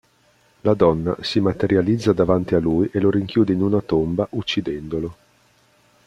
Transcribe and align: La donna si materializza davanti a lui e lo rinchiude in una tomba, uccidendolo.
La 0.61 0.73
donna 0.73 1.15
si 1.21 1.39
materializza 1.39 2.11
davanti 2.11 2.55
a 2.55 2.59
lui 2.59 2.89
e 2.91 2.99
lo 2.99 3.11
rinchiude 3.11 3.53
in 3.53 3.61
una 3.61 3.81
tomba, 3.81 4.25
uccidendolo. 4.31 5.15